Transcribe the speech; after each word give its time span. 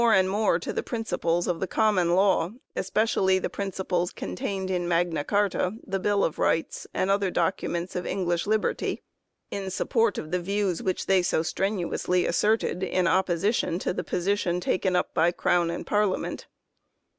and 0.03 0.31
more 0.31 0.57
to 0.57 0.73
the 0.73 0.81
principles 0.81 1.45
of 1.45 1.59
the 1.59 1.67
Common 1.67 2.15
Law 2.15 2.53
especially 2.75 3.37
the 3.37 3.51
principles 3.51 4.11
con 4.11 4.35
tained 4.35 4.71
in 4.71 4.87
Magna 4.87 5.23
Carta, 5.23 5.75
the 5.85 5.99
Bill 5.99 6.23
of 6.25 6.39
Rights, 6.39 6.87
and 6.91 7.11
other 7.11 7.29
documents 7.29 7.95
of 7.95 8.07
English 8.07 8.47
liberty 8.47 9.03
in 9.51 9.69
support 9.69 10.17
of 10.17 10.31
the 10.31 10.39
views 10.41 10.81
which 10.81 11.05
they 11.05 11.21
so 11.21 11.43
strenuously 11.43 12.25
asserted 12.25 12.81
in 12.81 13.05
opposition 13.05 13.77
to 13.77 13.93
the 13.93 14.03
position 14.03 14.59
taken 14.59 14.95
up 14.95 15.13
by 15.13 15.31
Crown 15.31 15.69
and 15.69 15.85
Parliament. 15.85 16.47